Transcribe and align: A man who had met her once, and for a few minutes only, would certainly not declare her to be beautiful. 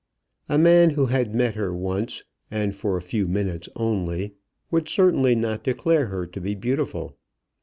A 0.49 0.57
man 0.57 0.89
who 0.89 1.05
had 1.05 1.35
met 1.35 1.53
her 1.53 1.75
once, 1.75 2.23
and 2.49 2.75
for 2.75 2.97
a 2.97 3.03
few 3.03 3.27
minutes 3.27 3.69
only, 3.75 4.33
would 4.71 4.89
certainly 4.89 5.35
not 5.35 5.63
declare 5.63 6.07
her 6.07 6.25
to 6.25 6.41
be 6.41 6.55
beautiful. 6.55 7.19